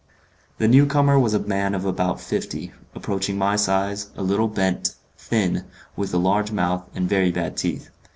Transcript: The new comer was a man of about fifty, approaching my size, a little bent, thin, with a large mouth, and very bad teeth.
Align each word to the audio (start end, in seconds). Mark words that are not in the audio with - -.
The 0.57 0.67
new 0.67 0.87
comer 0.87 1.19
was 1.19 1.35
a 1.35 1.39
man 1.39 1.75
of 1.75 1.85
about 1.85 2.19
fifty, 2.19 2.71
approaching 2.95 3.37
my 3.37 3.55
size, 3.55 4.09
a 4.15 4.23
little 4.23 4.47
bent, 4.47 4.95
thin, 5.15 5.65
with 5.95 6.11
a 6.11 6.17
large 6.17 6.51
mouth, 6.51 6.85
and 6.95 7.07
very 7.07 7.31
bad 7.31 7.55
teeth. 7.55 7.91